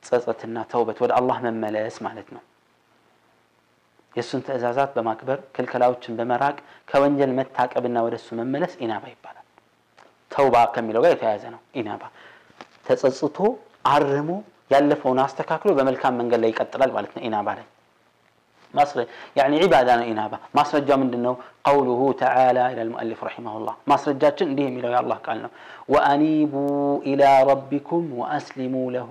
ጸጸትና 0.08 0.58
ተውበት 0.72 0.98
ወደ 1.06 1.12
አላህ 1.20 1.38
መመለስ 1.48 1.96
ማለት 2.08 2.28
ነው። 2.36 2.42
የእሱን 4.18 4.42
ትእዛዛት 4.48 4.92
በማክበር 4.98 5.38
ክልክላዎችን 5.56 6.18
በመራቅ 6.20 6.56
ከወንጀል 6.92 7.32
መታቀብና 7.40 7.98
ወደ 8.06 8.16
እሱ 8.22 8.30
መመለስ 8.40 8.74
ኢናባ 8.86 9.04
ይባላል። 9.16 9.46
ተውባ 10.34 10.56
ከሚለው 10.76 11.02
ጋር 11.06 11.12
የተያያዘ 11.16 11.44
ነው። 11.56 11.62
ኢናባ 11.80 12.04
ተጸጽቶ 12.88 13.38
አርሞ 13.94 14.30
ያለፈውን 14.74 15.20
አስተካክሎ 15.28 15.70
በመልካም 15.80 16.18
መንገድ 16.22 16.40
ላይ 16.44 16.50
ይቀጥላል 16.54 16.92
ማለት 16.98 17.14
ነው። 17.18 17.24
ኢናባ 17.30 17.50
ላይ 17.60 17.68
ያኒ 19.38 19.54
ዒባዳ 19.64 19.90
ነው። 20.00 20.06
ኢናባ 20.12 20.34
ማስረጃው 20.58 20.98
ምንድን 21.04 21.22
ነው? 21.28 21.34
ቀውሉሁ 21.70 22.02
ተዓላ 22.22 22.58
ይላል 22.74 22.90
ሙአሊፍ 22.94 23.20
ረሒመሁላህ። 23.28 23.76
ማስረጃችን 23.92 24.48
እንዲህ 24.52 24.66
የሚለው 24.70 24.92
የአላህ 24.96 25.18
ቃል 25.26 25.40
ነው። 25.46 25.52
ወአኒቡ 25.94 26.54
ኢላ 27.14 27.24
ረቢኩም 27.52 28.06
ወአስሊሙ 28.22 28.76
ለሁ፣ 28.96 29.10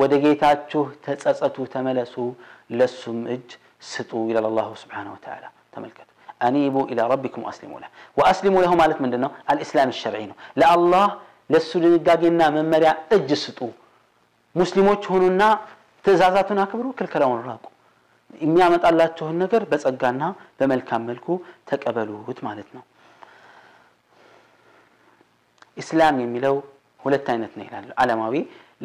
ወደ 0.00 0.12
ጌታችሁ 0.24 0.82
ተጸጸቱ፣ 1.06 1.56
ተመለሱ 1.74 2.14
ለሱም 2.78 3.20
እጅ 3.36 3.48
ስጡ 3.92 4.10
ይላል 4.30 4.46
አላሁ 4.50 4.68
ስብሓን 4.82 5.08
ወተዓላ 5.14 5.44
ተመልከቱ 5.74 6.08
አኒቡ 6.46 6.76
ኢላ 6.92 7.00
ረቢኩም 7.12 7.42
አስሊሙ 7.50 7.72
ለህ 7.82 7.90
ወአስሊሙ 8.18 8.54
ለሁ 8.64 8.72
ማለት 8.82 8.98
ምንድን 9.04 9.20
ነው 9.24 9.30
አልእስላም 9.52 9.90
ሸርዒ 10.00 10.22
ነው 10.30 10.36
ለአላህ 10.60 11.06
ለእሱ 11.52 11.70
ድንጋጌና 11.84 12.40
መመሪያ 12.56 12.90
እጅ 13.16 13.30
ስጡ 13.44 13.60
ሙስሊሞች 14.60 15.02
ሁኑና 15.12 15.42
ትእዛዛቱን 16.06 16.60
አክብሩ 16.64 16.86
ክልከላውን 16.98 17.40
ራቁ 17.50 17.64
የሚያመጣላችሁን 18.44 19.36
ነገር 19.44 19.62
በጸጋና 19.72 20.22
በመልካም 20.60 21.04
መልኩ 21.10 21.26
ተቀበሉት 21.70 22.38
ማለት 22.48 22.68
ነው 22.76 22.84
ኢስላም 25.82 26.16
የሚለው 26.24 26.56
ሁለት 27.04 27.26
አይነት 27.34 27.52
ነው 27.58 27.64
ይላሉ 27.68 27.88
አለማዊ 28.02 28.36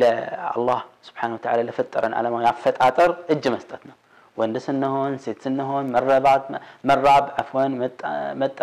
ለአላህ 0.02 0.80
ስብሓን 1.08 1.34
ወተዓላ 1.38 1.60
ለፈጠረን 1.70 2.16
አለማዊ 2.20 2.46
አፈጣጠር 2.54 3.10
እጅ 3.36 3.44
መስጠት 3.56 3.82
ነው 3.90 3.96
وندس 4.40 4.66
النهون 4.76 5.12
ست 5.26 5.42
النهون 5.52 5.86
مرابعت 5.96 6.44
مراب 6.90 7.24
عفوا 7.40 7.66
مت 7.82 7.96
مت 8.42 8.60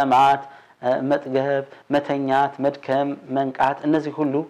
مت 1.10 1.22
جهب 1.34 1.64
مت 1.92 2.06
نيات 2.22 2.54
مت 2.64 2.76
كم 2.86 3.08
من 3.36 3.46
قعد 3.58 3.76
النزي 3.86 4.10
كله 4.18 4.42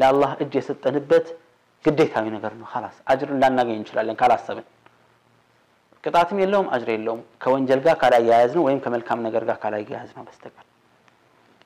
لا 0.00 0.06
الله 0.12 0.30
اجي 0.42 0.60
ست 0.68 0.84
نبت 0.96 1.26
قديت 1.84 2.10
هاي 2.16 2.26
نقرنا 2.36 2.66
خلاص 2.74 2.96
أجر 3.12 3.28
لا 3.42 3.48
نجي 3.56 3.74
نشل 3.82 3.96
لأن 4.06 4.16
خلاص 4.22 4.40
سبب 4.48 4.66
قطعت 6.04 6.28
من 6.36 6.42
اللوم 6.46 6.66
أجر 6.76 6.88
اللوم 6.98 7.20
كون 7.42 7.62
جلقة 7.70 7.94
كلا 8.02 8.18
يعزنو 8.30 8.60
وين 8.66 8.78
كمل 8.84 9.02
كم 9.08 9.18
نجر 9.26 9.42
جا 9.48 9.54
كلا 9.62 9.78
يعزنو 9.94 10.22
بس 10.28 10.38
تكر 10.44 10.64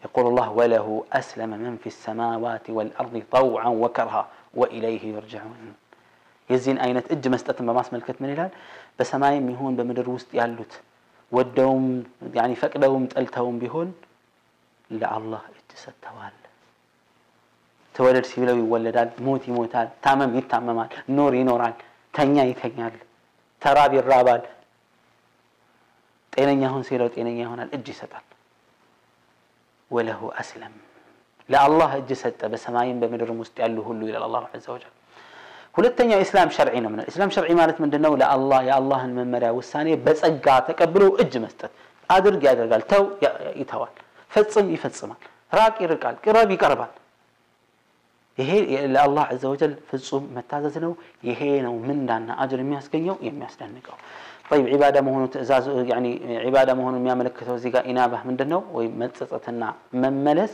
يقول 0.04 0.24
الله 0.30 0.48
وله 0.58 0.88
أسلم 1.20 1.50
من 1.64 1.74
في 1.82 1.88
السماوات 1.94 2.64
والأرض 2.76 3.14
طوعا 3.36 3.68
وكرها 3.82 4.22
وإليه 4.60 5.02
يرجعون 5.16 5.60
የዚህን 6.54 6.78
አይነት 6.86 7.06
እጅ 7.14 7.24
መስጠትን 7.34 7.66
በማስመልከት 7.70 8.16
ምን 8.22 8.30
ይላል? 8.34 8.50
በሰማይም 8.98 9.46
ይሁን 9.54 9.72
በምድር 9.78 10.06
ውስጥ 10.16 10.30
ያሉት 10.40 10.72
ወደውም 11.36 11.86
ያኒ 12.38 12.52
ፈቅደውም 12.62 13.04
ጠልተውም 13.12 13.56
ቢሆን 13.62 13.88
ለአላህ 15.00 15.42
እጅ 15.58 15.70
ሰጥተዋል። 15.84 16.34
ተወለድ 17.96 18.26
ሲብለው 18.32 18.56
ይወለዳል፣ 18.62 19.08
ሞት 19.26 19.42
ይሞታል፣ 19.50 19.88
ታመም 20.04 20.30
ይታመማል፣ 20.40 20.90
ኖር 21.16 21.32
ይኖራል፣ 21.40 21.74
ተኛ 22.16 22.36
ይተኛል፣ 22.50 22.94
ተራብ 23.64 23.92
ይራባል፣ 23.98 24.42
ጤነኛ 26.36 26.62
ሁን 26.74 26.82
ሲለው 26.88 27.08
ጤነኛ 27.16 27.38
ይሆናል፣ 27.46 27.68
እጅ 27.76 27.86
ይሰጣል። 27.94 28.24
ወለሁ 29.96 30.20
አስለም 30.42 30.74
ለአላህ 31.52 31.90
እጅ 32.00 32.10
ሰጠ፣ 32.22 32.40
በሰማይም 32.52 32.98
በምድርም 33.04 33.38
ውስጥ 33.44 33.54
ያሉ 33.64 33.76
ሁሉ 33.88 34.00
ይላል 34.10 34.24
አላሁ 34.28 34.42
ዐዘ 34.56 34.64
ወጀል 34.74 34.92
ሁለተኛው 35.76 36.18
የእስላም 36.20 36.48
ሸርዒ 36.56 36.74
ነው 36.84 36.90
ምንል 36.94 37.06
እስላም 37.10 37.30
ሸርዒ 37.34 37.50
ማለት 37.60 37.76
ምንድነው 37.82 38.12
ለአላህ 38.22 38.58
የአላህን 38.68 39.12
መመሪያ 39.18 39.50
ውሳኔ 39.58 39.88
በጸጋ 40.06 40.46
ተቀብሎ 40.68 41.04
እጅ 41.22 41.32
መስጠት 41.44 41.72
አድርግ 42.14 42.42
ያደርጋል 42.48 42.82
ተው 42.90 43.04
ይተዋል 43.60 43.92
ፈጽም 44.34 44.66
ይፈጽማል 44.74 45.22
ራቅ 45.58 45.74
ይርቃል 45.84 46.16
ቅረብ 46.24 46.50
ይቀርባል 46.54 46.92
ይሄ 48.40 48.50
ለአላህ 48.94 49.24
አዘ 49.32 49.42
ወጀል 49.52 49.72
ፍጹም 49.88 50.26
መታዘዝ 50.36 50.76
ነው 50.84 50.92
ይሄ 51.28 51.40
ነው 51.66 51.74
ምንዳና 51.88 52.28
አጅር 52.44 52.60
የሚያስገኘው 52.64 53.16
የሚያስደንቀው 53.28 53.98
طيب 54.52 54.64
عباده 54.74 54.98
መሆኑ 55.08 55.22
ትእዛዝ 55.34 55.64
يعني 55.92 56.10
عباده 56.46 56.70
መሆኑ 56.78 56.92
የሚያመለክተው 57.00 57.54
እዚህ 57.58 57.70
ጋር 57.74 57.82
ኢናባህ 57.90 58.22
ምንድነው 58.28 58.60
ወይ 58.76 58.86
መጸጸትና 59.00 59.62
መመለስ 60.02 60.52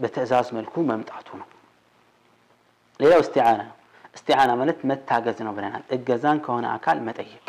በትእዛዝ 0.00 0.46
መልኩ 0.58 0.74
መምጣቱ 0.90 1.28
ነው 1.40 1.46
ሌላው 3.02 3.20
እስቲዓና 3.24 3.60
እስቲዓና 4.16 4.48
ማለት 4.60 4.78
መታገዝ 4.90 5.38
ነው 5.46 5.52
ብለናል። 5.56 5.82
እገዛን 5.96 6.38
ከሆነ 6.44 6.66
አካል 6.76 6.96
መጠየቅ። 7.08 7.44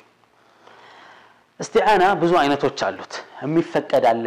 እስቲዓና 1.63 2.03
ብዙ 2.21 2.33
አይነቶች 2.41 2.79
አሉት። 2.87 3.13
የሚፈቀድ 3.45 4.05
አለ 4.11 4.25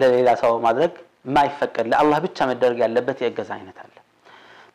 ለሌላ 0.00 0.28
ሰው 0.42 0.52
ማድረግ 0.66 0.92
የማይፈቀድ 1.28 1.86
ለአላህ 1.92 2.18
ብቻ 2.26 2.38
መደረግ 2.50 2.78
ያለበት 2.84 3.18
የእገዛ 3.24 3.50
አይነት 3.58 3.78
አለ። 3.84 3.96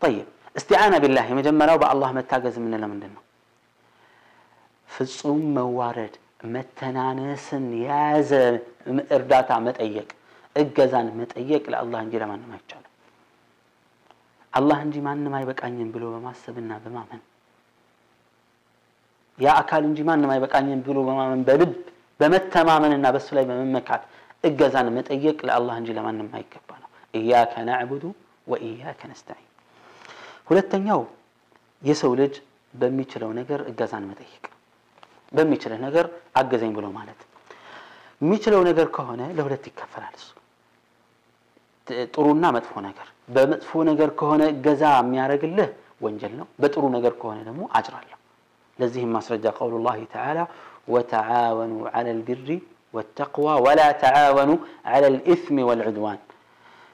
ጠይብ 0.02 0.28
እስቲዓና 0.60 0.92
ቢላህ 1.04 1.26
የመጀመሪያው 1.34 1.80
በአላህ 1.84 2.10
መታገዝ 2.20 2.56
የምንለው 2.62 2.90
ምንድን 2.94 3.12
ነው? 3.18 3.24
ፍጹም 4.96 5.42
መዋረድ 5.58 6.14
መተናነስን 6.56 7.66
የያዘ 7.84 8.32
እርዳታ 9.18 9.50
መጠየቅ 9.68 10.10
እገዛን 10.64 11.08
መጠየቅ 11.22 11.64
ለአላህ 11.74 12.00
እንጂ 12.06 12.14
ለማንም 12.24 12.52
አይቻልም። 12.58 12.92
አላህ 14.60 14.78
እንጂ 14.86 14.98
ማንም 15.08 15.34
አይበቃኝም 15.38 15.88
ብሎ 15.96 16.04
በማሰብና 16.14 16.74
በማመን 16.84 17.22
ያ 19.46 19.54
አካል 19.62 19.84
እንጂ 19.90 20.00
ማንም 20.10 20.30
አይበቃኝም 20.36 20.82
ብሎ 20.88 20.98
በማመን 21.08 21.42
በልብ 21.48 21.72
በመተማመንና 22.22 23.06
በሱ 23.16 23.28
ላይ 23.38 23.46
በመመካት 23.50 24.04
እገዛን 24.48 24.88
መጠየቅ 24.98 25.36
ለአላህ 25.48 25.76
እንጂ 25.82 25.90
ለማንም 25.98 26.28
አይገባ 26.38 26.70
ነው። 26.84 26.90
እያከ 27.20 27.54
ናዕቡዱ 27.70 28.04
ወእያከ 28.52 29.02
ነስተዒን። 29.12 29.46
ሁለተኛው 30.52 31.02
የሰው 31.90 32.12
ልጅ 32.22 32.36
በሚችለው 32.82 33.30
ነገር 33.40 33.60
እገዛን 33.72 34.06
መጠየቅ፣ 34.12 34.46
በሚችለው 35.38 35.80
ነገር 35.88 36.06
አገዘኝ 36.42 36.72
ብሎ 36.78 36.86
ማለት 37.00 37.20
የሚችለው 38.24 38.62
ነገር 38.70 38.88
ከሆነ 38.98 39.22
ለሁለት 39.40 39.64
ይከፈላል። 39.72 40.14
እሱ 40.22 40.30
ጥሩና 42.16 42.46
መጥፎ 42.58 42.72
ነገር 42.90 43.08
በመጥፎ 43.34 43.70
ነገር 43.90 44.10
ከሆነ 44.20 44.42
እገዛ 44.54 44.82
የሚያደርግልህ 45.02 45.70
ወንጀል 46.06 46.34
ነው 46.40 46.48
በጥሩ 46.62 46.84
ነገር 46.96 47.14
ከሆነ 47.22 47.40
ደግሞ 47.50 47.62
አጅራለሁ 47.78 48.18
ለዚህም 48.82 49.12
ማስረጃ 49.18 49.44
ቀውሉ 49.60 49.76
ላህ 49.88 49.98
ተዓላ 50.14 50.40
ወተዓወኑ 50.94 51.74
ዐለ 51.98 52.08
ልቢሪ 52.20 52.50
ወተቅዋ 52.98 53.48
ወላ 53.66 53.82
ተዓወኑ 54.04 54.52
ዐለ 54.94 55.04
ልኢስሚ 55.16 55.58
ወልዑድዋን 55.70 56.20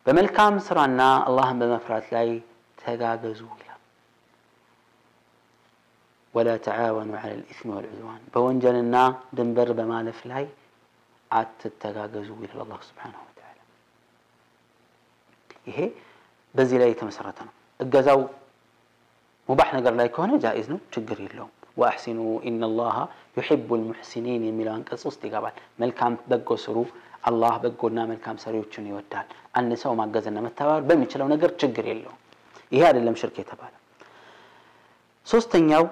በመልካም 0.05 0.55
ስራና 0.67 1.01
አላህን 1.29 1.57
በመፍራት 1.61 2.05
ላይ 2.15 2.29
ተጋገዙ 2.83 3.41
ይላል 3.61 3.81
ወላ 6.37 6.49
ተዓወኑ 6.67 7.11
ዐለ 7.23 7.31
ልኢስሚ 7.41 7.69
ወልዑድዋን 7.77 8.21
በወንጀልና 8.35 8.97
ድንበር 9.39 9.71
በማለፍ 9.79 10.21
ላይ 10.33 10.45
አትተጋገዙ 11.39 12.29
ይላል 12.45 12.61
አላህ 12.65 12.79
ስብሓንሁ 12.91 13.19
ወተዓላ 13.27 13.59
ይሄ 15.71 15.77
በዚህ 16.57 16.77
ላይ 16.81 16.89
የተመሰረተ 16.93 17.39
ነው። 17.47 17.53
እገዛው 17.83 18.19
ሙባሕ 19.49 19.69
ነገር 19.77 19.93
ላይ 19.99 20.07
ከሆነ 20.15 20.31
ጃኢዝ 20.43 20.67
ነው፣ 20.73 20.79
ችግር 20.95 21.17
የለውም። 21.25 21.51
ወአሕሲኑ 21.81 22.19
ኢነላሃ 22.49 22.95
ዩሒቡ 23.37 23.67
ልሙሕሲኒን 23.81 24.41
የሚለው 24.47 24.71
አንቀጽ 24.77 25.03
ውስጥ 25.09 25.21
ይገባል። 25.27 25.55
መልካም 25.83 26.13
በጎ 26.31 26.49
ስሩ፣ 26.65 26.77
አላህ 27.29 27.53
በጎና 27.63 27.97
መልካም 28.11 28.35
ሰሪዎችን 28.43 28.85
ይወዳል። 28.91 29.27
አንድ 29.59 29.71
ሰው 29.83 29.91
ማገዝና 30.01 30.37
መተባበር 30.47 30.83
በሚችለው 30.89 31.27
ነገር 31.33 31.49
ችግር 31.61 31.85
የለውም። 31.91 32.19
ይሄ 32.75 32.81
አይደለም 32.89 33.15
ሽርክ 33.21 33.35
የተባለ። 33.41 33.73
ሶስተኛው 35.31 35.83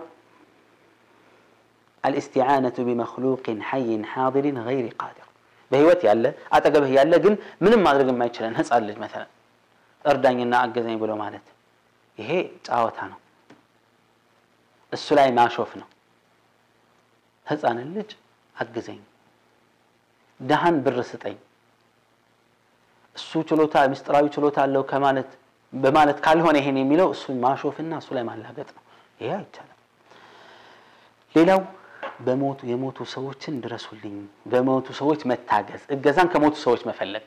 አልእስቲዓነቱ 2.08 2.78
ቢመክሉቅን 2.88 3.58
ሐይን 3.70 4.04
ሓዲርን 4.14 4.58
ገይሪ 4.68 4.88
ቃዲር፣ 5.02 5.28
በህይወት 5.72 6.02
ያለ 6.10 6.24
አጠገብህ 6.58 6.92
ያለ 7.00 7.14
ግን 7.26 7.34
ምንም 7.64 7.84
ማድረግ 7.88 8.08
የማይችለን 8.14 8.56
ህፃን 8.60 8.86
ልጅ 8.90 8.98
መተለን 9.04 9.30
እርዳኝና 10.12 10.54
አገዘኝ 10.66 10.96
ብሎ 11.04 11.12
ማለት 11.24 11.46
ይሄ 12.22 12.30
ጫወታ 12.68 13.00
ነው። 13.12 13.20
እሱ 14.96 15.06
ላይ 15.20 15.28
ማሾፍ 15.38 15.72
ነው። 15.82 15.88
ህፃንን 17.50 17.90
ልጅ 17.98 18.12
አግዘኝ፣ 18.64 19.00
ደሃን 20.50 20.76
ብር 20.86 20.98
ስጠኝ፣ 21.10 21.38
እሱ 23.18 23.32
ችሎታ 23.50 23.76
ምስጢራዊ 23.94 24.26
ችሎታ 24.36 24.58
አለው 24.66 24.84
ከማለት 24.92 25.30
በማለት 25.84 26.18
ካልሆነ 26.26 26.56
ይሄን 26.62 26.78
የሚለው 26.82 27.08
እሱ 27.16 27.24
ማሾፍና 27.46 27.92
እሱ 28.02 28.10
ላይ 28.18 28.24
ማላገጥ 28.30 28.70
ነው። 28.78 28.84
ይሄ 29.22 29.30
አይቻልም። 29.40 29.78
ሌላው 31.38 31.60
በሞቱ 32.26 32.60
የሞቱ 32.72 32.98
ሰዎችን 33.16 33.56
ድረሱልኝ፣ 33.66 34.18
በሞቱ 34.52 34.86
ሰዎች 35.02 35.22
መታገዝ፣ 35.32 35.84
እገዛን 35.96 36.28
ከሞቱ 36.34 36.56
ሰዎች 36.66 36.82
መፈለግ 36.90 37.26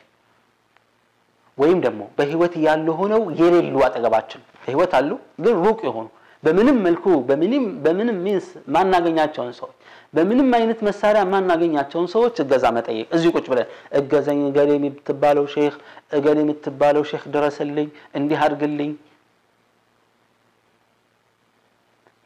ወይም 1.60 1.78
ደግሞ 1.86 2.00
በህይወት 2.18 2.54
ያሉ 2.66 2.86
ሆነው 3.00 3.22
የሌሉ 3.40 3.74
አጠገባችን 3.88 4.42
ህይወት 4.68 4.92
አሉ 4.98 5.10
ግን 5.44 5.54
ሩቅ 5.66 5.78
የሆኑ 5.88 6.06
በምንም 6.46 6.76
መልኩ 6.86 7.04
በምንም 7.28 7.64
በምንም 7.84 8.16
ሚንስ 8.26 8.46
ማናገኛቸውን 8.74 9.52
ሰዎች 9.58 9.74
በምንም 10.16 10.48
አይነት 10.58 10.78
መሳሪያ 10.88 11.20
ማናገኛቸውን 11.32 12.06
ሰዎች 12.14 12.34
እገዛ 12.44 12.64
መጠየቅ 12.78 13.06
እዚህ 13.16 13.30
ቁጭ 13.36 13.44
ብለን 13.52 13.68
እገዘኝ 14.00 14.40
እገሌ 14.48 14.70
የምትባለው 14.78 15.46
ሼክ 15.54 15.76
እገሌ 16.18 16.38
የምትባለው 16.44 17.04
ሼክ 17.10 17.24
ድረስልኝ፣ 17.36 17.88
እንዲህ 18.20 18.40
አድርግልኝ። 18.46 18.90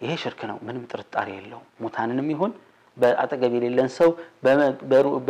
ይሄ 0.04 0.14
ሽርክ 0.24 0.40
ነው፣ 0.52 0.56
ምንም 0.68 0.82
ጥርጣሬ 0.92 1.28
የለውም። 1.38 1.66
ሙታንንም 1.82 2.26
ይሁን 2.34 2.50
በአጠገብ 3.02 3.52
የሌለን 3.58 3.90
ሰው 3.98 4.10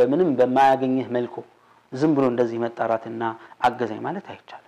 በምንም 0.01 0.31
በማያገኝህ 0.39 1.07
መልኩ 1.19 1.37
ዝም 2.01 2.13
ብሎ 2.17 2.25
እንደዚህ 2.33 2.59
መጣራትና 2.65 3.23
አገዘኝ 3.67 4.01
ማለት 4.07 4.27
አይቻልም። 4.33 4.63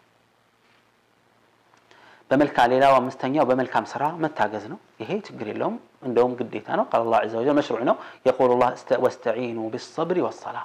በመልካ 2.31 2.59
ሌላው 2.73 2.95
አምስተኛው 3.01 3.45
በመልካም 3.51 3.85
ስራ 3.93 4.03
መታገዝ 4.25 4.65
ነው። 4.73 4.79
ይሄ 5.03 5.11
ችግር 5.29 5.47
የለውም፣ 5.53 5.77
እንደውም 6.09 6.33
ግዴታ 6.41 6.69
ነው። 6.79 6.85
ቃል 6.93 7.03
አላህ 7.07 7.21
ዐዘ 7.41 7.49
መሽሩዕ 7.59 7.83
ነው። 7.91 7.97
የቁሉ 8.27 8.51
ላህ 8.63 8.71
ወስተዒኑ 9.07 9.59
ቢሰብሪ 9.75 10.19
ወሰላ፣ 10.29 10.57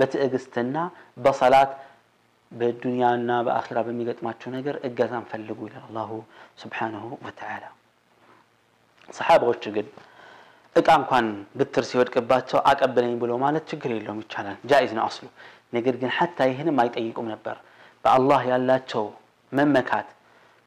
በትዕግስትና 0.00 0.76
በሰላት 1.24 1.72
በዱንያና 2.60 3.28
በአኺራ 3.46 3.78
በሚገጥማቸው 3.88 4.48
ነገር 4.56 4.76
እገዛን 4.86 5.26
ፈልጉ 5.32 5.58
ይላል 5.68 5.84
አላሁ 5.88 6.10
ስብሓነሁ 6.62 7.04
ወተዓላ። 7.26 7.64
ሰሓባዎች 9.18 9.62
ግን 9.76 9.86
እቃ 10.80 10.88
እንኳን 11.00 11.26
ብትር 11.60 11.84
ሲወድቅባቸው 11.90 12.58
አቀብለኝ 12.70 13.14
ብሎ 13.22 13.32
ማለት 13.44 13.64
ችግር 13.72 13.90
የለውም፣ 13.96 14.20
ይቻላል፣ 14.24 14.58
ጃኢዝ 14.70 14.90
ነው 14.98 15.04
አስሉ 15.10 15.24
ነገር 15.76 15.94
ግን 16.02 16.10
ሐታ 16.18 16.38
ይህንም 16.52 16.78
አይጠይቁም 16.82 17.26
ነበር 17.34 17.56
በአላህ 18.04 18.40
ያላቸው 18.52 19.04
መመካት 19.58 20.08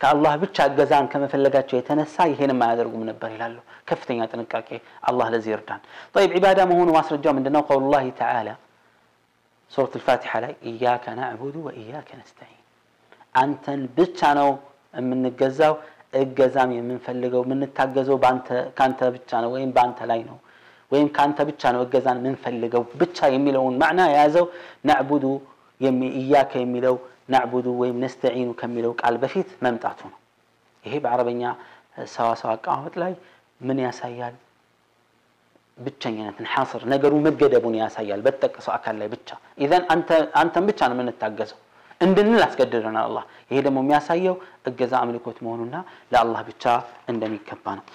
ከአላህ 0.02 0.34
ብቻ 0.44 0.58
እገዛን 0.70 1.06
ከመፈለጋቸው 1.12 1.76
የተነሳ 1.80 2.16
ይሄንም 2.34 2.60
አያደርጉም 2.66 3.04
ነበር 3.12 3.30
ይላሉ 3.36 3.58
ከፍተኛ 3.90 4.20
ጥንቃቄ 4.32 4.70
አላህ 5.10 5.28
ለዚህ 5.34 5.52
ይርዳን 5.54 5.82
طيب 6.16 6.30
ዒባዳ 6.38 6.60
መሆኑ 6.72 6.88
ማስረጃው 7.00 7.34
ምንድነው 7.38 7.62
ቀውሉ 7.70 7.86
ላህ 7.96 8.04
ተዓላ 8.20 8.50
ሱረት 9.74 9.94
ልፋቲሓ 10.00 10.34
ላይ 10.46 10.54
እያከ 10.70 11.06
ናዕቡዱ 11.20 11.56
ወእያከ 11.68 12.10
ነስተዒን 12.22 12.60
አንተን 13.42 13.82
ብቻ 14.00 14.20
ነው 14.40 14.50
የምንገዛው 15.02 15.76
እገዛም 16.22 16.72
የምንፈልገው 16.80 17.42
የምንታገዘው 17.46 18.18
ከአንተ 18.78 19.00
ብቻ 19.16 19.30
ነው 19.44 19.50
ወይም 19.56 19.70
በአንተ 19.76 20.00
ላይ 20.12 20.20
ነው 20.32 20.38
ወይም 20.94 21.08
ከአንተ 21.16 21.38
ብቻ 21.50 21.62
ነው 21.76 21.82
እገዛን 21.86 22.18
የምንፈልገው 22.22 22.84
ብቻ 23.02 23.18
የሚለውን 23.36 23.76
ማዕና 23.82 24.02
የያዘው 24.14 24.46
ናዕቡዱ 24.90 25.26
እያከ 26.22 26.52
የሚለው 26.64 26.96
ናዕቡዱ 27.34 27.66
ወይም 27.82 27.98
ነስተዒኑ 28.04 28.50
ከሚለው 28.62 28.92
ቃል 29.02 29.16
በፊት 29.24 29.50
መምጣቱ 29.66 30.00
ነው። 30.12 30.18
ይሄ 30.86 30.94
በአረበኛ 31.04 31.42
ሰዋሰው 32.16 32.50
አቀማመጥ 32.56 32.94
ላይ 33.04 33.14
ምን 33.68 33.78
ያሳያል? 33.88 34.36
ብቸኝነትን 35.86 36.48
ሓስር 36.54 36.82
ነገሩ 36.94 37.14
መገደቡን 37.28 37.76
ያሳያል። 37.84 38.20
በተጠቀሰው 38.26 38.72
አካል 38.78 38.96
ላይ 39.02 39.08
ብቻ 39.16 39.30
ኢዘን 39.66 39.84
አንተን 40.42 40.66
ብቻ 40.70 40.80
ነው 40.90 40.96
የምንታገዘው 40.98 41.60
እንድንል 42.08 42.42
አስገድደናል 42.48 43.04
አላህ። 43.10 43.26
ይሄ 43.52 43.58
ደግሞ 43.68 43.78
የሚያሳየው 43.86 44.36
እገዛ 44.72 44.94
አምልኮት 45.04 45.38
መሆኑና 45.46 45.76
ለአላህ 46.14 46.42
ብቻ 46.52 46.64
እንደሚገባ 47.14 47.66
ነው። 47.80 47.86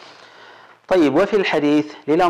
طيب 0.88 1.14
وفي 1.14 1.36
الحديث 1.36 1.94
للا 2.08 2.28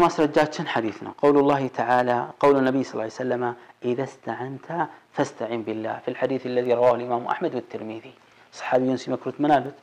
شن 0.52 0.68
حديثنا 0.68 1.10
قول 1.22 1.38
الله 1.38 1.66
تعالى 1.68 2.18
قول 2.40 2.56
النبي 2.56 2.84
صلى 2.84 2.92
الله 2.92 3.02
عليه 3.04 3.12
وسلم 3.22 3.54
إذا 3.84 4.04
استعنت 4.04 4.86
فاستعن 5.12 5.62
بالله 5.62 5.98
في 6.04 6.08
الحديث 6.10 6.46
الذي 6.46 6.74
رواه 6.74 6.94
الإمام 6.94 7.26
أحمد 7.26 7.54
والترمذي 7.54 8.14
صحابي 8.52 8.86
ينسي 8.86 9.10
مكروت 9.10 9.40
منابت 9.40 9.74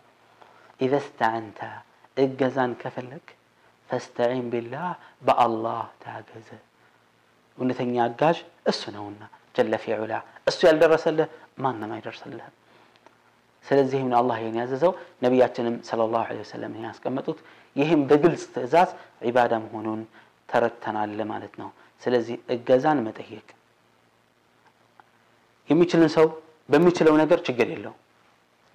إذا 0.81 0.97
استعنت 0.97 1.59
إجزان 2.23 2.71
كفلك 2.83 3.25
فاستعين 3.89 4.45
بالله 4.53 4.89
በአላህ 5.25 5.81
ታገዘ 6.03 6.49
እውነተኛ 7.59 7.93
አጋዥ 8.05 8.37
እሱ 8.71 8.81
ነውና 8.95 9.21
ጀለ 9.55 9.73
ما 9.83 10.19
እሱ 10.49 10.59
ያልደረሰልህ 10.69 11.27
ማንም 11.63 11.91
አይደርስልህም 11.97 12.53
ስለዚህም 13.67 14.07
ነው 14.11 14.17
አላህ 14.21 14.37
صلى 15.89 16.03
الله 16.07 16.21
عليه 16.31 16.41
وسلم 16.47 16.47
ዐለይሂ 16.47 16.47
ወሰለም 16.47 16.73
ያስቀመጡት 16.89 17.39
ይህም 17.81 18.01
በግልጽ 18.09 18.43
ትዕዛዝ 18.55 18.89
ዒባዳ 19.29 19.53
መሆኑን 19.63 20.01
ተረተናል 20.51 21.19
ማለት 21.33 21.53
ነው። 21.61 21.69
ስለዚህ 22.03 22.35
እገዛን 22.55 22.99
መጠየቅ 23.07 23.45
የሚችልን 25.71 26.09
ሰው 26.17 26.25
በሚችለው 26.71 27.15
ነገር 27.21 27.39
ችግር 27.47 27.67
የለው። 27.73 27.93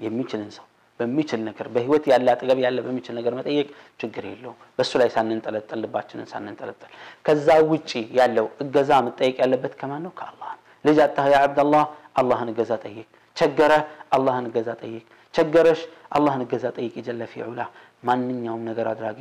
የሚችልን 0.06 0.50
ሰው 0.58 0.66
በሚችል 1.00 1.40
ነገር 1.48 1.66
በህይወት 1.74 2.04
ያለ 2.12 2.26
አጠገብ 2.34 2.58
ያለ 2.64 2.78
በሚችል 2.86 3.14
ነገር 3.18 3.32
መጠየቅ 3.38 3.68
ችግር 4.00 4.24
የለው። 4.30 4.52
በእሱ 4.76 4.92
ላይ 5.02 5.08
ሳንንጠለጠል፣ 5.14 5.78
ልባችንን 5.84 6.26
ሳንንጠለጠል። 6.32 6.90
ከዛ 7.26 7.48
ውጪ 7.72 7.90
ያለው 8.18 8.46
እገዛ 8.64 8.90
መጠየቅ 9.06 9.36
ያለበት 9.44 9.72
ከማን 9.80 10.02
ነው? 10.06 10.12
ከአላህ 10.18 10.50
ልጅ 10.88 10.98
አጣህ 11.06 11.26
ያ 11.34 11.38
አብደላህ 11.46 11.84
አላህን 12.22 12.50
እገዛ 12.52 12.72
ጠይቅ። 12.86 13.06
ቸገረ 13.38 13.72
አላህን 14.18 14.46
እገዛ 14.50 14.68
ጠይቅ። 14.84 15.02
ቸገረሽ 15.36 15.80
አላህን 16.18 16.42
እገዛ 16.46 16.64
ጠይቅ። 16.78 16.92
ይጀለፊ 17.00 17.34
ዑላ 17.48 17.60
ማንኛውም 18.08 18.62
ነገር 18.70 18.86
አድራጊ 18.92 19.20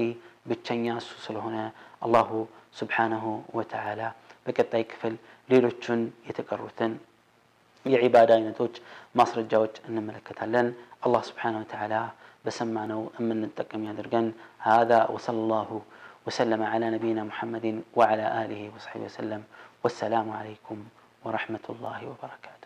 ብቸኛ 0.50 0.86
እሱ 1.02 1.10
ስለሆነ 1.26 1.58
አላሁ 2.06 2.30
ስብሓነሁ 2.80 3.26
ወተዓላ 3.58 4.02
በቀጣይ 4.46 4.84
ክፍል 4.92 5.16
ሌሎቹን 5.52 6.02
የተቀሩትን 6.30 6.94
የዒባዳ 7.94 8.30
አይነቶች 8.38 8.76
ማስረጃዎች 9.20 9.76
እንመለከታለን 9.90 10.68
አላህ 11.08 11.22
ስብሓን 11.30 11.60
ወተዓላ 11.64 11.96
በሰማነው 12.46 13.02
የምንጠቀም 13.20 13.84
ያደርገን 13.90 14.28
هذا 14.72 15.00
وصلى 15.14 15.40
الله 15.46 15.70
وسلم 16.26 16.62
على 16.74 16.86
نبينا 16.96 17.24
محمد 17.32 17.66
وعلى 18.00 18.26
آله 18.44 18.62
وصحبه 18.74 19.06
وسلم 19.10 19.42
والسلام 19.84 20.28
عليكم 20.40 20.78
ورحمة 21.26 21.66
الله 21.74 22.00
وبركاته 22.12 22.59